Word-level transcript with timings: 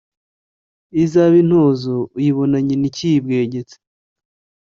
Izaba 1.03 1.35
intozo 1.43 1.93
uyibona 2.17 2.57
nyina 2.65 2.85
ikiyibwegetse 2.89 3.75